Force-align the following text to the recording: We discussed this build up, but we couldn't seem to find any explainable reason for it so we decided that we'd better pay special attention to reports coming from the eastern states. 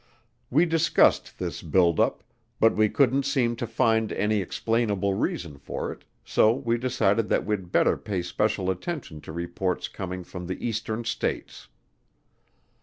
We 0.49 0.65
discussed 0.65 1.37
this 1.37 1.61
build 1.61 1.99
up, 1.99 2.23
but 2.59 2.75
we 2.75 2.89
couldn't 2.89 3.21
seem 3.23 3.55
to 3.57 3.67
find 3.67 4.11
any 4.11 4.41
explainable 4.41 5.13
reason 5.13 5.59
for 5.59 5.91
it 5.91 6.05
so 6.25 6.51
we 6.53 6.79
decided 6.79 7.29
that 7.29 7.45
we'd 7.45 7.71
better 7.71 7.95
pay 7.97 8.23
special 8.23 8.71
attention 8.71 9.21
to 9.21 9.31
reports 9.31 9.87
coming 9.87 10.23
from 10.23 10.47
the 10.47 10.67
eastern 10.67 11.03
states. 11.03 11.67